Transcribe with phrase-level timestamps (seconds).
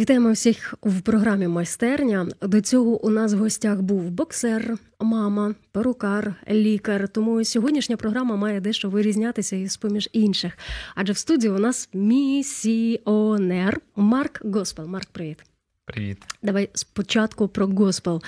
[0.00, 2.28] Вітаємо всіх в програмі майстерня.
[2.42, 7.08] До цього у нас в гостях був боксер, мама, перукар, лікар.
[7.08, 10.58] Тому сьогоднішня програма має дещо вирізнятися із поміж інших.
[10.94, 14.86] Адже в студії у нас місіонер Марк Госпел.
[14.86, 15.44] Марк, привіт.
[15.84, 16.18] Привіт.
[16.42, 18.22] Давай спочатку про госпел.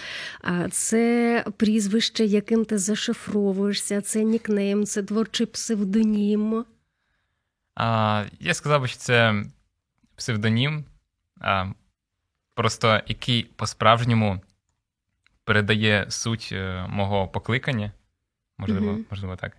[0.70, 6.64] Це прізвище, яким ти зашифровуєшся, це нікнейм, це творчий псевдонім.
[7.74, 9.44] А, Я сказав би, що це
[10.16, 10.84] псевдонім
[12.54, 14.40] просто який по-справжньому
[15.44, 17.92] передає суть е, мого покликання.
[18.58, 19.00] Можливо, угу.
[19.10, 19.56] можливо, так.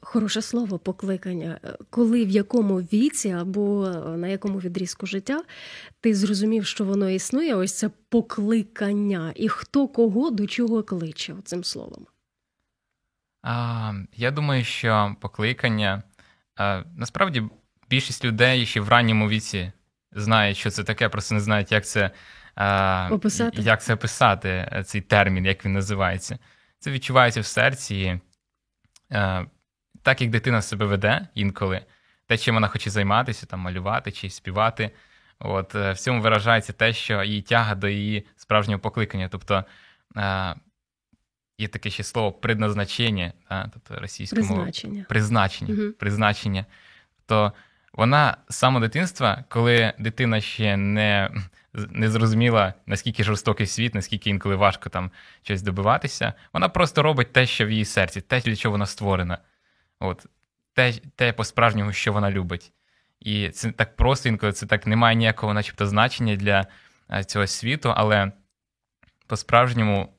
[0.00, 1.60] Хороше слово покликання.
[1.90, 5.42] Коли в якому віці або на якому відрізку життя
[6.00, 11.64] ти зрозумів, що воно існує, ось це покликання, і хто кого до чого кличе цим
[11.64, 12.06] словом?
[13.42, 16.02] А, Я думаю, що покликання
[16.56, 17.42] а, насправді
[17.90, 19.72] більшість людей ще в ранньому віці
[20.12, 22.10] знають, що це таке, просто не знають, як це
[23.10, 23.62] описати.
[23.62, 26.38] як це описати, е, цей термін, як він називається.
[26.78, 27.96] Це відчувається в серці.
[27.96, 28.20] І,
[30.02, 31.80] так як дитина себе веде інколи,
[32.26, 34.90] те, чим вона хоче займатися, там малювати чи співати.
[35.38, 39.28] От е, в цьому виражається те, що її тяга до її справжнього покликання.
[39.28, 39.64] Тобто
[41.58, 43.32] є таке ще слово предназначення,
[43.72, 45.04] тобто російською призначення.
[45.08, 45.74] Призначення.
[45.74, 45.92] Угу.
[45.92, 46.66] призначення.
[47.26, 47.52] То
[47.92, 51.30] вона з самого дитинства, коли дитина ще не
[51.90, 55.10] не зрозуміла, наскільки жорстокий світ, наскільки інколи важко там
[55.42, 59.38] щось добиватися, вона просто робить те, що в її серці, те, для чого вона створена.
[60.00, 60.26] От,
[60.74, 62.72] Те, те по-справжньому, що вона любить.
[63.20, 66.66] І це так просто інколи це так немає ніякого, начебто, значення для
[67.26, 68.32] цього світу, але
[69.26, 70.12] по-справжньому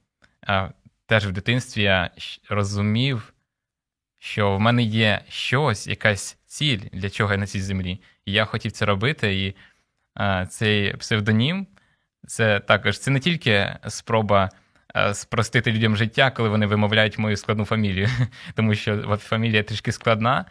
[1.05, 2.09] теж в дитинстві я
[2.49, 3.33] розумів,
[4.19, 8.01] що в мене є щось, якась ціль, для чого я на цій землі.
[8.25, 9.45] І я хотів це робити.
[9.45, 9.55] І
[10.13, 11.67] а, цей псевдонім
[12.27, 14.49] це також це не тільки спроба
[14.93, 18.07] а, спростити людям життя, коли вони вимовляють мою складну фамілію,
[18.55, 20.45] тому що фамілія трішки складна.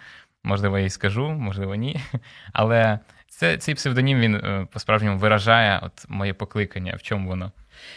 [0.44, 2.00] Можливо, я їй скажу, можливо, ні.
[2.52, 7.52] Але це, цей псевдонім він е, по-справжньому виражає от моє покликання, в чому воно.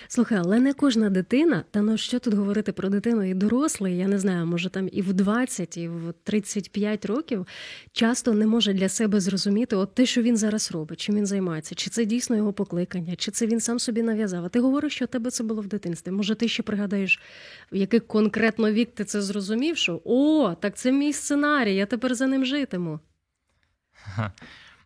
[0.08, 4.08] Слухай, але не кожна дитина, та ну що тут говорити про дитину і дорослий, я
[4.08, 7.48] не знаю, може там і в 20, і в 35 років
[7.92, 11.76] часто не може для себе зрозуміти от те, що він зараз робить, чим він займається,
[11.76, 14.46] чи це дійсно його покликання, чи це він сам собі нав'язав.
[14.46, 16.12] А ти говориш, що у тебе це було в дитинстві.
[16.12, 17.20] Може, ти ще пригадаєш,
[17.72, 22.16] в який конкретно вік ти це зрозумів, що о, так це мій сценарій, я тепер
[22.16, 23.00] за ним житиму.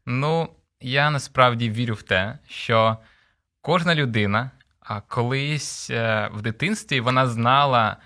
[0.05, 0.49] Ну,
[0.81, 2.97] я насправді вірю в те, що
[3.61, 4.51] кожна людина
[5.07, 7.97] колись е, в дитинстві вона знала.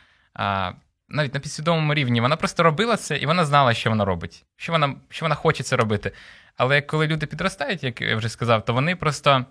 [1.10, 4.72] Навіть на підсвідомому рівні вона просто робила це, і вона знала, що вона робить, що
[4.72, 6.12] вона що вона хоче це робити.
[6.56, 9.46] Але коли люди підростають, як я вже сказав, то вони просто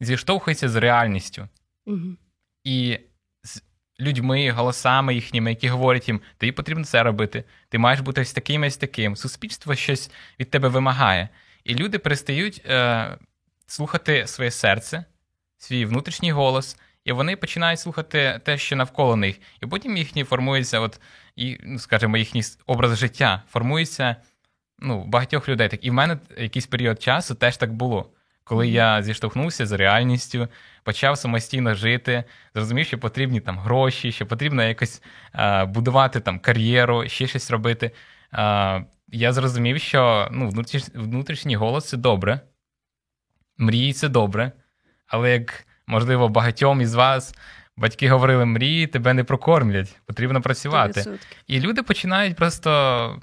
[0.00, 1.48] зіштовхуються з реальністю.
[1.86, 2.16] Угу.
[2.64, 2.98] І
[3.42, 3.62] з
[4.00, 8.62] людьми, голосами їхніми, які говорять їм, тобі потрібно це робити, ти маєш бути ось таким
[8.62, 9.16] ось таким.
[9.16, 11.28] Суспільство щось від тебе вимагає.
[11.64, 13.18] І люди перестають е,
[13.66, 15.04] слухати своє серце,
[15.60, 19.40] свій внутрішній голос, і вони починають слухати те, що навколо них.
[19.62, 21.00] І потім їхні формується, от,
[21.36, 24.16] і, ну, скажімо, їхній образ життя формується
[24.78, 25.68] ну, багатьох людей.
[25.68, 25.84] Так.
[25.84, 28.10] І в мене якийсь період часу теж так було.
[28.44, 30.48] Коли я зіштовхнувся з реальністю,
[30.84, 37.08] почав самостійно жити, зрозумів, що потрібні там гроші, що потрібно якось а, будувати там кар'єру,
[37.08, 37.90] ще щось робити.
[38.30, 42.40] А, Я зрозумів, що ну, внутріш, внутрішній голос це добре,
[43.58, 44.52] мрії це добре,
[45.10, 47.34] але як, можливо, багатьом із вас
[47.76, 51.00] батьки говорили, мрії тебе не прокормлять, потрібно працювати.
[51.00, 51.18] 100%.
[51.46, 53.22] І люди починають просто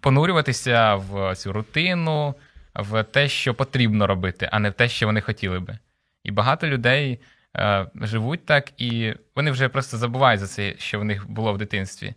[0.00, 2.34] понурюватися в цю рутину,
[2.74, 5.78] в те, що потрібно робити, а не в те, що вони хотіли би.
[6.24, 7.20] І багато людей
[7.56, 11.58] е, живуть так, і вони вже просто забувають за це, що в них було в
[11.58, 12.14] дитинстві.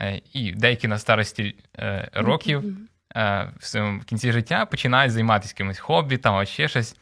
[0.00, 2.64] Е, і деякі на старості е, років
[3.16, 6.96] е, в своєму кінці життя починають займатися якимось хобі, там, ще щось.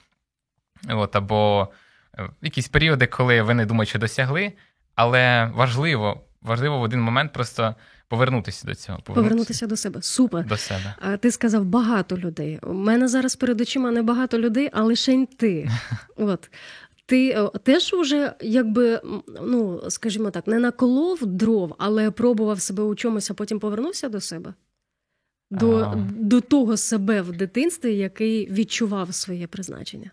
[0.88, 1.68] От, Або
[2.18, 4.52] е, якісь періоди, коли ви не думають, що досягли,
[4.94, 7.74] але важливо, важливо в один момент просто.
[8.08, 9.28] Повернутися до цього, повернутися.
[9.28, 10.02] повернутися до себе.
[10.02, 10.46] Супер.
[10.46, 10.94] До себе.
[11.00, 12.58] А ти сказав багато людей.
[12.62, 15.70] У мене зараз перед очима не багато людей, а лише ти.
[16.16, 16.50] От
[17.06, 19.00] ти е, теж вже, якби,
[19.42, 24.20] ну скажімо так, не наколов дров, але пробував себе у чомусь, а потім повернувся до
[24.20, 24.54] себе?
[25.50, 25.94] До, а...
[26.10, 30.10] До того себе в дитинстві, який відчував своє призначення.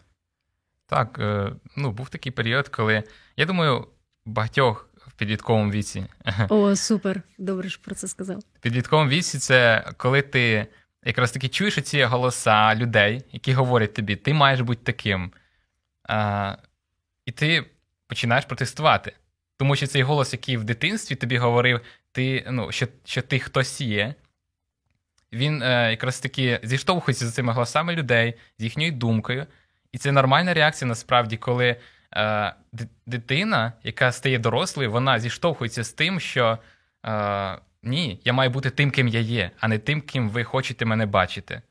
[0.92, 3.04] Так, е, ну був такий період, коли
[3.38, 3.88] я думаю,
[4.26, 6.06] багатьох в підлітковому віці.
[6.50, 7.22] О, супер!
[7.38, 8.40] Добре, що про це сказав.
[8.40, 10.68] В підлітковому віці це коли ти
[11.04, 15.32] якраз таки чуєш ці голоса людей, які говорять тобі, ти маєш бути таким.
[16.04, 16.56] А,
[17.26, 17.66] І ти
[18.08, 19.14] починаєш протестувати.
[19.58, 23.82] Тому що цей голос, який в дитинстві тобі говорив, ти, ну, що що ти хтось
[23.82, 24.16] є,
[25.34, 29.46] він е, якраз таки зіштовхується з цими голосами людей, з їхньою думкою.
[29.92, 31.76] І це нормальна реакція насправді, коли
[32.16, 32.54] е,
[33.06, 36.58] дитина, яка стає дорослою, вона зіштовхується з тим, що
[37.06, 40.86] е, ні, я маю бути тим, ким я є, а не тим, ким ви хочете
[40.86, 41.62] мене бачити.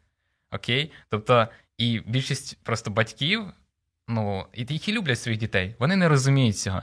[0.50, 0.92] Окей?
[1.08, 3.44] Тобто, і більшість просто батьків,
[4.08, 6.82] ну, які люблять своїх дітей, вони не розуміють цього.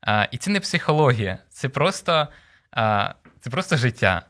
[0.00, 2.28] А, І це не психологія, це просто
[2.70, 4.26] а, це просто життя.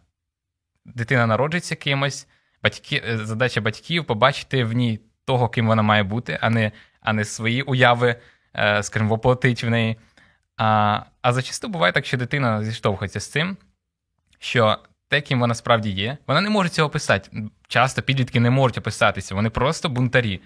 [0.85, 2.27] Дитина народжується кимось,
[2.63, 7.13] батьки, е, задача батьків побачити в ній того, ким вона має бути, а не а
[7.13, 8.17] не свої уяви,
[8.55, 9.97] е, скажімо, воплотить в неї.
[10.57, 13.57] А а зачасту буває так, що дитина зіштовхується з цим,
[14.39, 14.79] що
[15.09, 17.31] те, ким вона справді є, вона не може цього писати.
[17.69, 20.41] Часто підлітки не можуть описатися, вони просто бунтарі.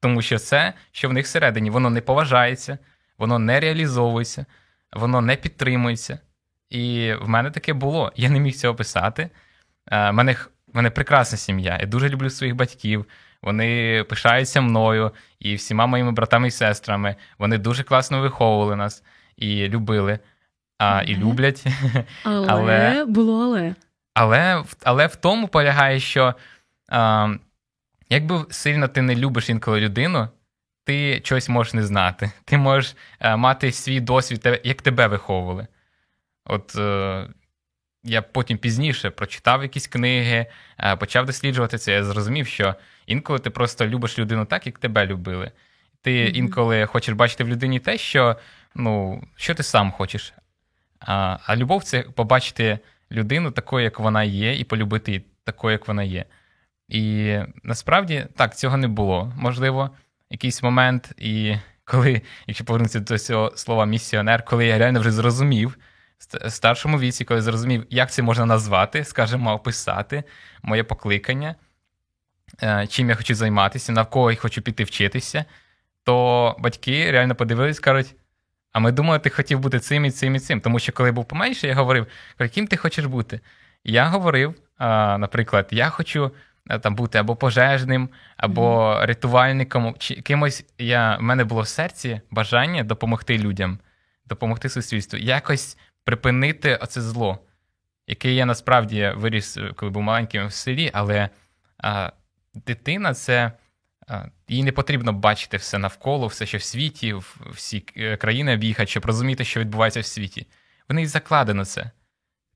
[0.00, 2.78] Тому що це, що в них всередині, воно не поважається,
[3.18, 4.46] воно не реалізовується,
[4.92, 6.18] воно не підтримується.
[6.70, 8.12] І в мене таке було.
[8.16, 9.30] Я не міг цього писати.
[9.92, 11.78] У мене в мене прекрасна сім'я.
[11.80, 13.06] Я дуже люблю своїх батьків.
[13.46, 15.10] Вони пишаються мною
[15.40, 17.16] і всіма моїми братами і сестрами.
[17.38, 19.02] Вони дуже класно виховували нас
[19.36, 20.18] і любили,
[20.78, 21.64] а, і люблять.
[22.24, 23.74] Але, але було але.
[24.14, 26.34] Але але в тому полягає, що
[26.88, 27.28] а,
[28.10, 30.28] якби сильно ти не любиш інколи людину,
[30.84, 32.30] ти щось можеш не знати.
[32.44, 35.66] Ти можеш а, е, мати свій досвід, як тебе виховували.
[36.44, 37.26] От е,
[38.06, 40.46] я потім пізніше прочитав якісь книги,
[40.98, 41.92] почав досліджувати це.
[41.92, 42.74] Я зрозумів, що
[43.06, 45.50] інколи ти просто любиш людину так, як тебе любили.
[46.02, 46.30] Ти mm-hmm.
[46.30, 48.36] інколи хочеш бачити в людині те, що
[48.74, 50.34] ну, що ти сам хочеш.
[51.00, 52.78] А а любов це побачити
[53.12, 56.24] людину такою, як вона є, і полюбити її такою, як вона є.
[56.88, 59.32] І насправді так, цього не було.
[59.36, 59.90] Можливо,
[60.30, 65.78] якийсь момент, і коли, якщо повернутися до цього слова місіонер, коли я реально вже зрозумів
[66.18, 70.24] в старшому віці, коли зрозумів, як це можна назвати, скажімо, описати
[70.62, 71.54] моє покликання,
[72.62, 75.44] е, чим я хочу займатися, навколо я хочу піти вчитися,
[76.04, 78.14] то батьки реально подивились кажуть.
[78.72, 80.60] А ми думали, ти хотів бути цим і цим і цим.
[80.60, 82.06] Тому що, коли був поменше, я говорив,
[82.38, 83.40] яким ти хочеш бути.
[83.84, 84.54] Я говорив,
[85.18, 86.32] наприклад, я хочу
[86.80, 89.06] там бути або пожежним, або mm-hmm.
[89.06, 93.78] рятувальником, чи кимось я, в мене було в серці бажання допомогти людям,
[94.26, 97.38] допомогти суспільству, якось припинити оце зло,
[98.06, 101.28] яке я насправді виріс, коли був маленьким в селі, але
[101.78, 102.12] а,
[102.54, 103.52] дитина це.
[104.48, 107.14] Їй не потрібно бачити все навколо, все, що в світі,
[107.50, 110.46] всі е, країни об'їхати, щоб розуміти, що відбувається в світі.
[110.88, 111.90] В неї закладено це.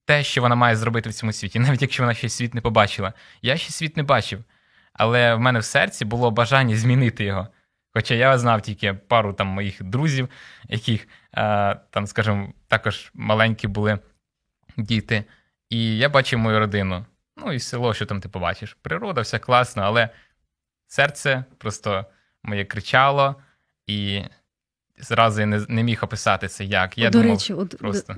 [0.04, 3.12] Те, що вона має зробити в цьому світі, навіть якщо вона ще світ не побачила.
[3.42, 4.44] Я ще світ не бачив,
[4.92, 7.48] але в мене в серці було бажання змінити його.
[7.94, 10.28] Хоча я знав тільки пару там моїх друзів,
[10.68, 11.08] яких,
[11.90, 13.98] там, скажімо, також маленькі були
[14.76, 15.24] діти.
[15.70, 17.06] І я бачив мою родину.
[17.36, 18.76] Ну і село, що там ти побачиш.
[18.82, 20.08] Природа, все класно, але
[20.86, 22.06] серце просто
[22.42, 23.36] моє кричало,
[23.86, 24.22] і
[25.02, 26.98] зразу не не міг описати це як.
[26.98, 28.16] Я До думав, речі, от просто...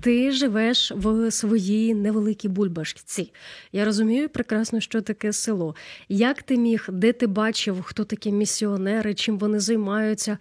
[0.00, 3.32] ти живеш в своїй невеликій бульбашці.
[3.72, 5.74] Я розумію прекрасно, що таке село.
[6.08, 10.38] Як ти міг, де ти бачив, хто такі місіонери, чим вони займаються?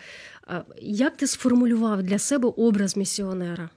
[0.81, 3.69] Як ти сформулював для себе образ місіонера?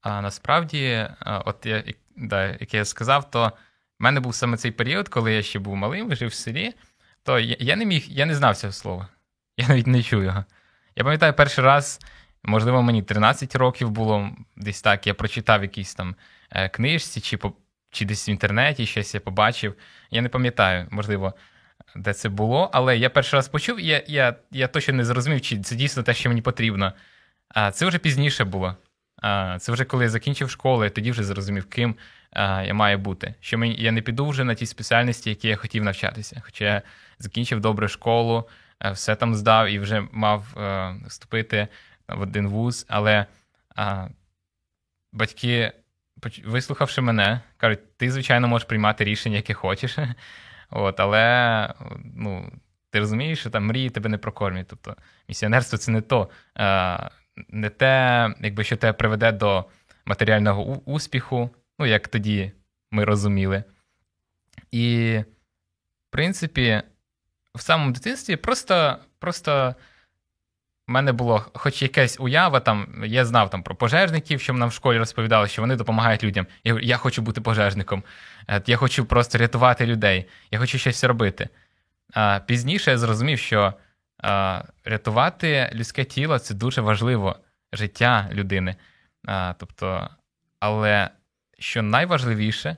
[0.00, 1.84] А насправді, от я
[2.16, 3.52] да, як я сказав, то
[4.00, 6.72] в мене був саме цей період, коли я ще був малим, жив в селі,
[7.22, 9.08] то я, я не міг, я не знав цього слова.
[9.60, 10.44] Я навіть не чув його.
[10.96, 12.00] Я пам'ятаю, перший раз,
[12.42, 16.14] можливо, мені 13 років було десь так, я прочитав якісь там
[16.50, 17.38] е, книжці, чи
[17.90, 19.74] чи десь в інтернеті щось я побачив.
[20.10, 21.34] Я не пам'ятаю, можливо,
[21.96, 25.40] де це було, але я перший раз почув, і я я, я точно не зрозумів,
[25.40, 26.92] чи це дійсно те, що мені потрібно.
[27.48, 28.76] А це вже пізніше було.
[29.22, 31.94] А, Це вже коли я закінчив школу, я тоді вже зрозумів, ким
[32.32, 33.34] а, я маю бути.
[33.40, 36.42] Що мені, я не піду вже на ті спеціальності, які я хотів навчатися.
[36.44, 36.82] Хоча я
[37.18, 38.48] закінчив добре школу,
[38.84, 41.68] все там здав і вже мав а, вступити
[42.08, 43.26] в один вуз, але
[45.12, 45.72] батьки,
[46.44, 49.98] вислухавши мене, кажуть, ти, звичайно, можеш приймати рішення, яке хочеш.
[50.70, 51.74] От, Але
[52.16, 52.52] ну,
[52.90, 54.66] ти розумієш, що там мрії тебе не прокормлять.
[54.68, 54.96] Тобто
[55.28, 56.30] місіонерство це не то,
[57.48, 59.64] не те, якби що тебе приведе до
[60.04, 62.52] матеріального успіху, ну, як тоді
[62.90, 63.64] ми розуміли.
[64.70, 65.18] І,
[66.08, 66.82] в принципі,
[67.54, 69.74] в самому дитинстві просто просто
[70.88, 74.72] У мене було хоч якась уява, там я знав там про пожежників, що нам в
[74.72, 76.46] школі розповідали, що вони допомагають людям.
[76.64, 78.04] Я я хочу бути пожежником,
[78.66, 81.48] я хочу просто рятувати людей, я хочу щось робити.
[82.14, 83.74] А Пізніше я зрозумів, що
[84.22, 87.36] а, рятувати людське тіло це дуже важливо,
[87.72, 88.76] життя людини.
[89.26, 90.10] А, Тобто,
[90.60, 91.10] але
[91.58, 92.76] що найважливіше,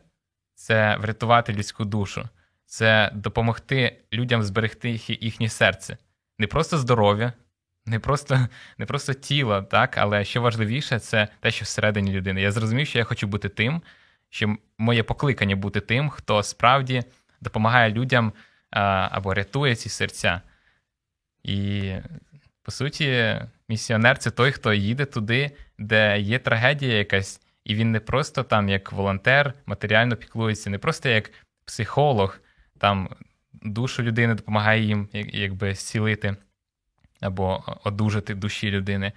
[0.54, 2.28] це врятувати людську душу,
[2.72, 5.96] це допомогти людям зберегти їхнє серце.
[6.38, 7.32] Не просто здоров'я,
[7.86, 8.48] не просто
[8.78, 12.42] не просто тіло, так, але що важливіше, це те, що всередині людини.
[12.42, 13.82] Я зрозумів, що я хочу бути тим,
[14.30, 17.02] що моє покликання бути тим, хто справді
[17.40, 18.32] допомагає людям
[19.10, 20.40] або рятує ці серця.
[21.42, 21.92] І,
[22.62, 23.36] по суті,
[23.68, 28.68] місіонер це той, хто їде туди, де є трагедія якась, і він не просто там
[28.68, 31.30] як волонтер матеріально піклується, не просто як
[31.64, 32.38] психолог,
[32.82, 33.08] там
[33.52, 36.36] душу людини допомагає їм якби зцілити
[37.20, 39.12] або одужати душі людини.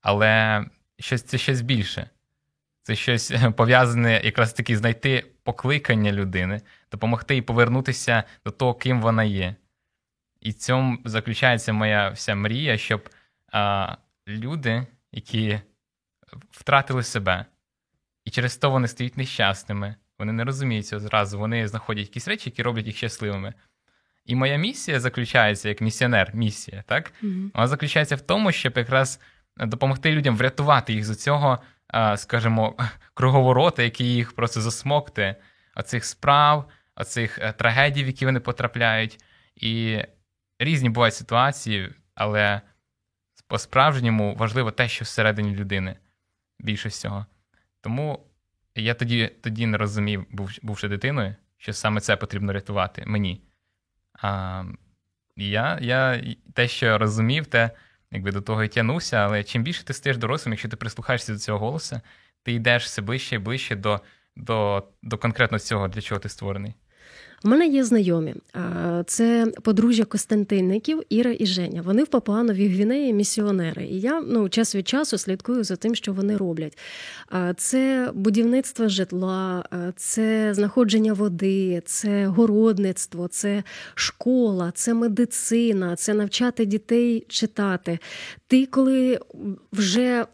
[0.00, 0.64] Але
[0.98, 2.10] щось, це щось більше.
[2.82, 6.60] Це щось пов'язане якраз таки знайти покликання людини,
[6.92, 9.54] допомогти їй повернутися до того, ким вона є.
[10.40, 13.10] І в цьому заключається моя вся мрія, щоб
[13.52, 13.96] а,
[14.28, 15.60] люди, які
[16.50, 17.46] втратили себе,
[18.24, 22.50] і через то вони стають нещасними, вони не розуміють цього зразу, вони знаходять якісь речі,
[22.50, 23.54] які роблять їх щасливими.
[24.24, 27.12] І моя місія заключається як місіонер, місія, так?
[27.22, 27.50] Mm-hmm.
[27.54, 29.20] Вона заключається в тому, щоб якраз
[29.56, 31.58] допомогти людям врятувати їх з цього,
[32.16, 32.76] скажімо,
[33.14, 35.36] круговорота, який їх просто засмокте,
[35.76, 39.24] оцих справ, оцих е, трагедій, в які вони потрапляють.
[39.56, 39.98] І
[40.58, 42.60] різні бувають ситуації, але
[43.48, 45.96] по-справжньому важливо те, що всередині людини
[46.60, 47.26] більше всього.
[47.80, 48.26] Тому
[48.74, 53.42] я тоді тоді не розумів, був, бувши дитиною, що саме це потрібно рятувати мені.
[54.14, 54.64] А,
[55.36, 56.24] Я я
[56.54, 57.70] те, що розумів, те
[58.10, 61.38] якби до того і тянувся, але чим більше ти стаєш дорослим, якщо ти прислухаєшся до
[61.38, 62.00] цього голосу,
[62.42, 64.00] ти йдеш все ближче і ближче до,
[64.36, 66.74] до, до конкретно цього, для чого ти створений.
[67.44, 68.34] У мене є знайомі.
[69.06, 71.82] Це подружжя Костянтинників, Іра і Женя.
[71.82, 73.84] Вони в Папуановій Гвінеї місіонери.
[73.84, 76.78] І я ну, час від часу слідкую за тим, що вони роблять.
[77.56, 79.64] Це будівництво житла,
[79.96, 83.62] це знаходження води, це городництво, це
[83.94, 87.98] школа, це медицина, це навчати дітей читати.
[88.46, 89.18] Ти коли
[89.72, 90.26] вже.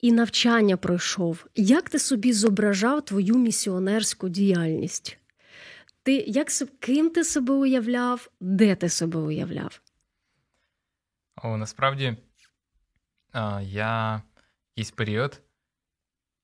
[0.00, 1.46] І навчання пройшов.
[1.54, 5.18] Як ти собі зображав твою місіонерську діяльність?
[6.06, 6.48] Ти як
[6.80, 9.80] ким ти себе уявляв, де ти себе уявляв?
[11.42, 12.16] О, насправді
[13.32, 14.22] а, я
[14.76, 15.42] якийсь період,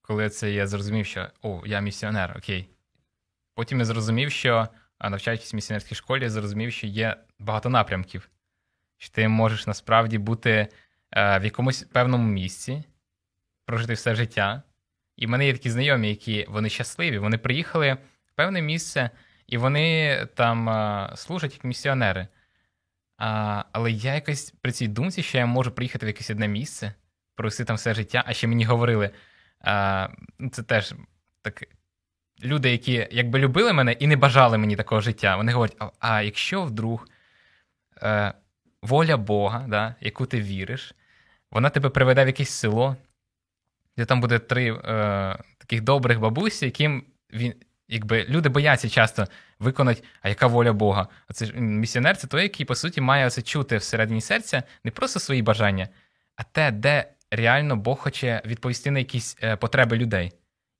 [0.01, 2.69] коли це я зрозумів, що о, я місіонер, окей.
[3.53, 4.67] Потім я зрозумів, що
[5.01, 8.29] навчаючись в місіонерській школі, я зрозумів, що є багато напрямків,
[8.97, 10.67] що ти можеш насправді бути
[11.09, 12.83] а, в якомусь певному місці,
[13.65, 14.63] прожити все життя.
[15.15, 19.09] І в мене є такі знайомі, які вони щасливі, вони приїхали в певне місце
[19.53, 22.27] і вони там а, служать як місіонери.
[23.17, 26.93] А, Але я якось при цій думці, що я можу приїхати в якесь одне місце,
[27.35, 29.09] провести там все життя, а ще мені говорили.
[29.61, 30.07] А,
[30.39, 30.93] ну, Це теж
[31.41, 31.63] так.
[32.43, 36.21] Люди, які якби любили мене і не бажали мені такого життя, вони говорять: а, а
[36.21, 37.07] якщо вдруг
[38.01, 38.33] е,
[38.81, 40.95] воля Бога, да, яку ти віриш,
[41.51, 42.95] вона тебе приведе в якесь село,
[43.97, 44.79] де там буде три е,
[45.57, 47.53] таких добрих бабусі, яким він
[47.87, 49.27] якби люди бояться часто
[49.59, 51.07] виконати, а яка воля Бога.
[51.29, 55.19] Оце ж місіонер це той, який, по суті, має оце чути всередині серця не просто
[55.19, 55.89] свої бажання,
[56.35, 60.31] а те, де реально Бог хоче відповісти на якісь е, потреби людей.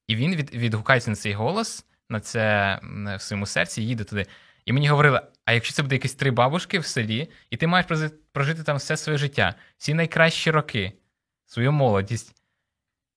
[0.08, 2.80] І він від, відгукається на цей голос, на це
[3.18, 4.26] в своєму серці, їде туди.
[4.66, 7.86] І мені говорили: а якщо це буде якісь три бабушки в селі, і ти маєш
[8.32, 10.94] прожити там все своє життя, всі найкращі роки,
[11.46, 12.43] свою молодість.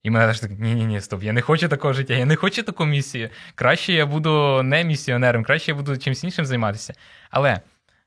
[0.06, 2.62] І мене теж так, ні-ні, ні стоп, я не хочу такого життя, я не хочу
[2.62, 3.30] таку місію.
[3.54, 6.94] Краще я буду не місіонером, краще я буду чимось іншим займатися.
[7.30, 7.60] Але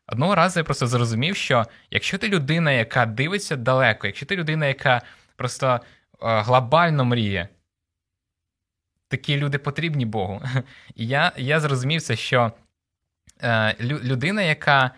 [0.08, 4.66] одного разу я просто зрозумів, що якщо ти людина, яка дивиться далеко, якщо ти людина,
[4.66, 5.02] яка
[5.36, 5.80] просто е,
[6.42, 7.48] глобально мріє,
[9.08, 10.42] такі люди потрібні Богу.
[10.96, 12.52] І я я зрозумів це, що
[13.44, 14.92] е, людина, яка, е,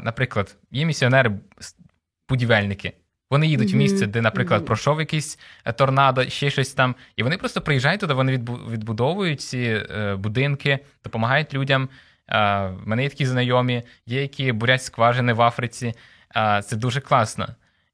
[0.00, 2.92] наприклад, є місіонери-будівельники.
[3.34, 3.72] Вони їдуть mm-hmm.
[3.72, 4.66] в місце, де, наприклад, mm-hmm.
[4.66, 8.32] пройшов якийсь е, торнадо, ще щось там, і вони просто приїжджають туди, вони
[8.70, 11.88] відбудовують ці е, будинки, допомагають людям.
[12.28, 15.94] Е, в мене є такі знайомі, є які бурять скважини в Африці.
[16.36, 17.48] Е, це дуже класно.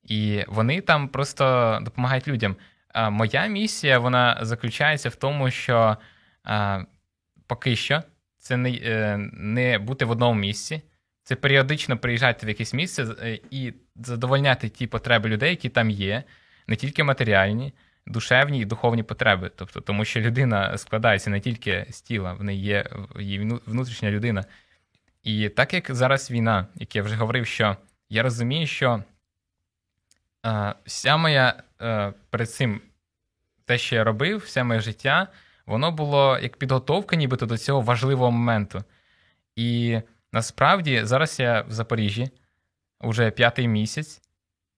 [0.04, 2.56] І вони там просто допомагають людям.
[2.94, 5.96] Е, моя місія вона заключається в тому, що
[6.46, 6.84] е,
[7.46, 8.02] поки що
[8.38, 8.70] це не,
[9.32, 10.82] не бути в одному місці.
[11.30, 13.06] Це періодично приїжджати в якесь місце
[13.50, 16.22] і задовольняти ті потреби людей, які там є,
[16.66, 17.72] не тільки матеріальні,
[18.06, 19.50] душевні і духовні потреби.
[19.56, 22.86] Тобто, Тому що людина складається не тільки з тіла, в неї є
[23.18, 24.44] її внутрішня людина.
[25.22, 27.76] І так як зараз війна, як я вже говорив, що
[28.08, 29.02] я розумію, що
[30.46, 32.80] е, вся моя е, перед цим
[33.64, 35.28] те, що я робив, все моє життя,
[35.66, 38.84] воно було як підготовка, нібито до цього важливого моменту.
[39.56, 40.00] І
[40.32, 42.30] насправді зараз я в Запоріжжі
[43.00, 44.22] вже п'ятий місяць,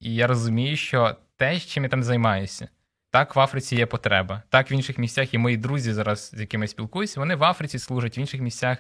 [0.01, 2.69] і я розумію, що те, чим я там займаюся,
[3.11, 4.43] так в Африці є потреба.
[4.49, 7.79] Так, в інших місцях і мої друзі зараз, з якими я спілкуюся, вони в Африці
[7.79, 8.79] служать, в інших місцях.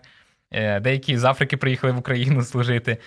[0.50, 2.98] Е, деякі з Африки приїхали в Україну служити.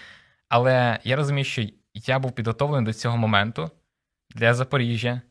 [0.50, 3.72] Але я розумію, що я був підготовлений до цього моменту
[4.36, 5.22] для Запоріжжя, е,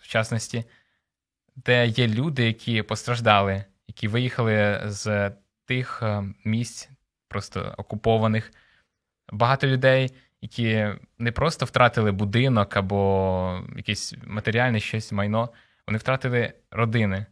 [0.00, 0.64] в частності,
[1.56, 5.32] де є люди, які постраждали, які виїхали з
[5.64, 6.90] тих е, місць,
[7.28, 8.52] просто окупованих.
[9.32, 15.52] Багато людей, які не просто втратили будинок або якесь матеріальне щось майно,
[15.86, 17.26] вони втратили родини.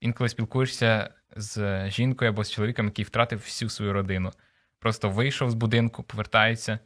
[0.00, 4.32] Інколи спілкуєшся з жінкою або з чоловіком, який втратив всю свою родину.
[4.78, 6.78] Просто вийшов з будинку, повертається,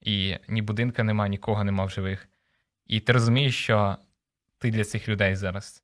[0.00, 2.28] і ні будинка нема, нікого нема в живих.
[2.86, 3.96] І ти розумієш, що
[4.58, 5.82] ти для цих людей зараз.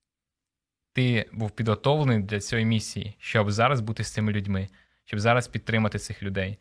[0.92, 4.68] Ти був підготовлений для цієї місії, щоб зараз бути з цими людьми,
[5.12, 6.58] щоб зараз підтримати цих людей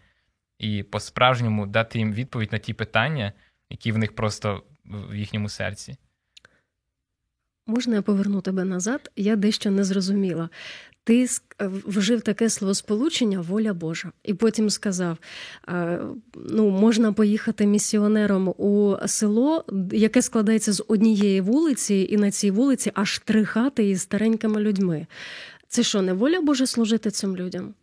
[0.59, 3.33] і по-справжньому дати їм відповідь на ті питання,
[3.69, 5.95] які в них просто в їхньому серці.
[7.67, 9.11] Можна я поверну тебе назад?
[9.15, 10.49] Я дещо не зрозуміла.
[11.03, 11.27] Ти е,
[11.67, 15.17] вжив таке словосполучення воля Божа, і потім сказав:
[16.35, 22.91] ну, можна поїхати місіонером у село, яке складається з однієї вулиці, і на цій вулиці
[22.95, 25.07] аж три хати із старенькими людьми.
[25.67, 27.73] Це що, не воля Божа служити цим людям?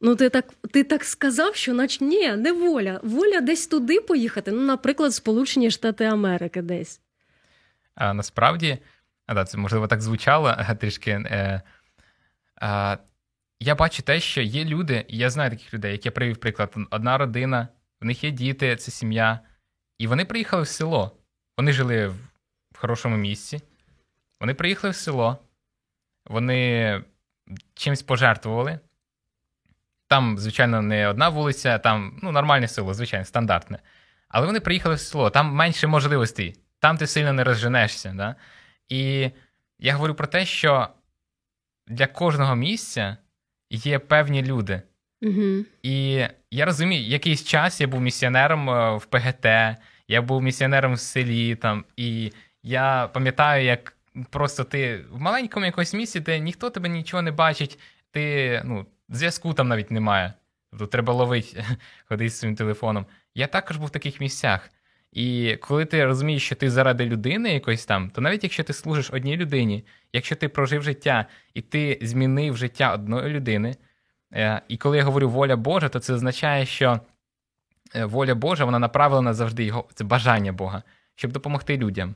[0.00, 3.00] Ну, ти так ти так сказав, що наче ні, не воля.
[3.02, 4.52] Воля десь туди поїхати.
[4.52, 7.00] Ну, наприклад, Сполучені Штати Америки десь.
[7.94, 8.78] А насправді,
[9.26, 11.10] а, да, це можливо так звучало трішки.
[11.10, 11.62] Е,
[12.62, 12.98] е,
[13.60, 16.74] Я бачу те, що є люди, і я знаю таких людей, як я привів приклад,
[16.90, 17.68] одна родина,
[18.00, 19.40] в них є діти, це сім'я,
[19.98, 21.18] і вони приїхали в село.
[21.56, 22.08] Вони жили
[22.72, 23.60] в хорошому місці.
[24.40, 25.38] Вони приїхали в село,
[26.26, 27.02] вони
[27.74, 28.78] чимось пожертвували.
[30.08, 33.78] Там, звичайно, не одна вулиця, там ну, нормальне село, звичайно, стандартне.
[34.28, 38.12] Але вони приїхали в село, там менше можливостей, там ти сильно не розженешся.
[38.16, 38.36] Да?
[38.88, 39.30] І
[39.78, 40.88] я говорю про те, що
[41.86, 43.16] для кожного місця
[43.70, 44.82] є певні люди.
[45.22, 45.64] Угу.
[45.82, 49.46] І я розумію, якийсь час я був місіонером е, в ПГТ,
[50.08, 53.96] я був місіонером в селі, там, і я пам'ятаю, як
[54.30, 57.78] просто ти в маленькому якомусь місці, де ніхто тебе нічого не бачить,
[58.10, 60.34] ти ну, зв'язку там навіть немає.
[60.70, 61.64] Тобто треба ловити,
[62.08, 63.06] ходити з своїм телефоном.
[63.34, 64.70] Я також був в таких місцях.
[65.12, 69.10] І коли ти розумієш, що ти заради людини якоїсь там, то навіть якщо ти служиш
[69.12, 73.76] одній людині, якщо ти прожив життя і ти змінив життя одної людини,
[74.32, 77.00] е, і коли я говорю воля Божа, то це означає, що
[77.94, 80.82] е, воля Божа вона направлена завжди його, це бажання Бога,
[81.14, 82.14] щоб допомогти людям,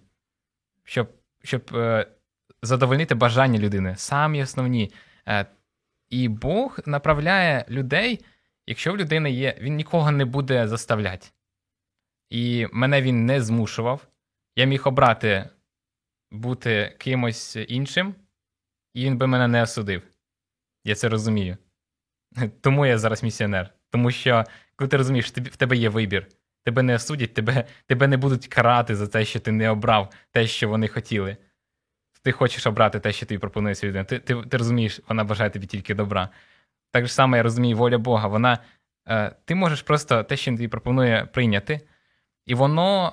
[0.84, 1.10] щоб
[1.42, 2.06] щоб е,
[2.62, 4.90] задовольнити бажання людини, самі основні.
[6.10, 8.24] І Бог направляє людей,
[8.66, 11.26] якщо в людини є, він нікого не буде заставляти.
[12.30, 14.06] І мене він не змушував.
[14.56, 15.48] Я міг обрати
[16.30, 18.14] бути кимось іншим,
[18.94, 20.02] і він би мене не осудив.
[20.84, 21.56] Я це розумію.
[22.60, 23.74] Тому я зараз місіонер.
[23.90, 24.44] Тому що,
[24.76, 26.26] коли ти розумієш, в тебе є вибір,
[26.64, 30.46] тебе не осудять, тебе тебе не будуть карати за те, що ти не обрав те,
[30.46, 31.36] що вони хотіли
[32.22, 34.04] ти хочеш обрати те, що тобі пропонує ця людина.
[34.04, 36.28] Ти, ти ти, розумієш, вона бажає тобі тільки добра.
[36.90, 38.28] Так же саме я розумію, воля Бога.
[38.28, 38.58] Вона,
[39.08, 41.80] е, Ти можеш просто те, що він тобі пропонує, прийняти,
[42.46, 43.12] і воно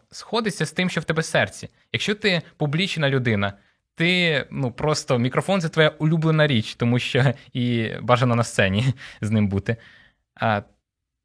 [0.00, 1.68] е, сходиться з тим, що в тебе серці.
[1.92, 3.52] Якщо ти публічна людина,
[3.94, 9.30] ти ну, просто мікрофон це твоя улюблена річ, тому що і бажано на сцені з
[9.30, 9.76] ним бути.
[10.42, 10.62] Е,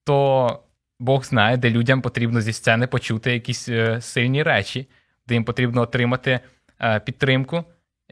[0.03, 0.59] то
[0.99, 4.87] Бог знає, де людям потрібно зі сцени почути якісь е, сильні речі,
[5.27, 6.39] де їм потрібно отримати.
[6.81, 7.63] Е, підтримку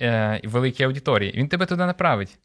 [0.02, 1.32] е, і великій аудиторії.
[1.32, 2.40] Він тебе туди направить.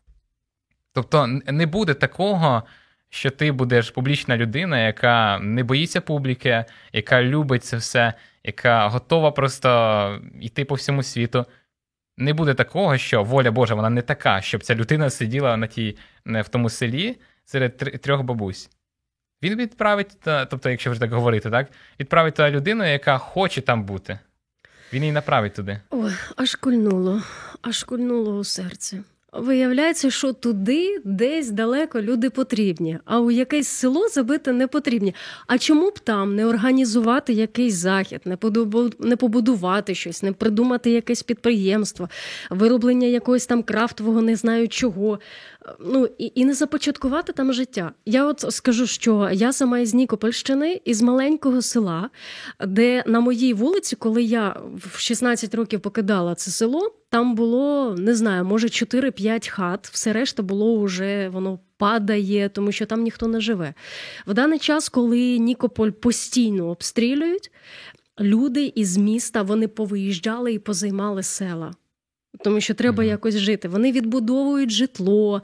[0.93, 2.63] Тобто не буде такого,
[3.11, 8.13] що ти будеш публічна людина, яка не боїться публіки, яка любить це все,
[8.45, 11.47] яка готова просто йти по всьому світу.
[12.17, 15.97] Не буде такого, що воля Божа, вона не така, щоб ця людина сиділа на тій,
[16.25, 18.71] в тому селі серед трьох бабусь.
[19.43, 24.19] Він відправить, тобто, якщо вже так говорити, так, відправить ту людину, яка хоче там бути.
[24.93, 25.81] Він її направить туди.
[25.91, 27.23] Ой, аж кульнуло,
[27.63, 29.01] аж кульнуло у серці.
[29.33, 35.15] Виявляється, що туди десь далеко люди потрібні, а у якесь село забити не потрібні.
[35.47, 38.21] А чому б там не організувати якийсь захід,
[39.01, 42.09] не побудувати щось, не придумати якесь підприємство,
[42.51, 45.19] вироблення якогось там крафтового, не знаю чого.
[45.81, 47.93] Ну і і не започаткувати там життя.
[48.07, 52.11] Я от скажу, що я сама із Нікопольщини, із маленького села,
[52.67, 58.15] де на моїй вулиці, коли я в 16 років покидала це село, там було не
[58.15, 59.89] знаю, може 4-5 хат.
[59.93, 63.75] Все решта було вже воно падає, тому що там ніхто не живе.
[64.27, 67.51] В даний час, коли Нікополь постійно обстрілюють,
[68.21, 71.73] люди із міста вони повиїжджали і позаймали села
[72.41, 73.09] тому що треба mm-hmm.
[73.09, 73.69] якось жити.
[73.69, 75.43] Вони відбудовують житло,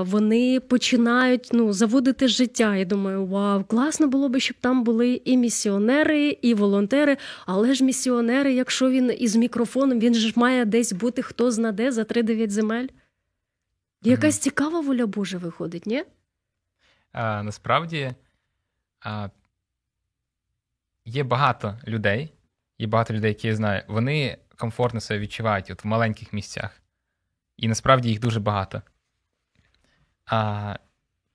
[0.00, 2.76] вони починають ну, заводити життя.
[2.76, 7.16] Я думаю, вау, класно було би, щоб там були і місіонери, і волонтери.
[7.46, 12.02] Але ж місіонери, якщо він із мікрофоном, він ж має десь бути хто знаде за
[12.02, 12.86] 3-9 земель.
[14.02, 14.42] Якась mm-hmm.
[14.42, 16.04] цікава воля Божа виходить, ні?
[17.12, 18.14] А, Насправді
[19.00, 19.28] а,
[21.04, 22.32] є багато людей,
[22.78, 26.82] є багато людей, які я знаю, вони комфортно себе відчувають от в маленьких місцях.
[27.56, 28.82] І насправді їх дуже багато.
[30.26, 30.76] А